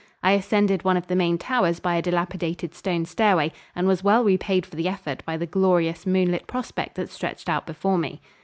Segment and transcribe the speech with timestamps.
[0.23, 4.23] I ascended one of the main towers by a dilapidated stone stairway and was well
[4.23, 8.19] repaid for the effort by the glorious moonlit prospect that stretched out before me.